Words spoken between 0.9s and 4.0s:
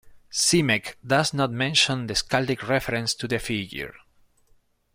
does not mention the skaldic reference to the figure.